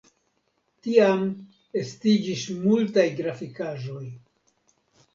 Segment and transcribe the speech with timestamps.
[0.87, 1.21] Tiam
[1.83, 4.05] estiĝis multaj grafikaĵoj.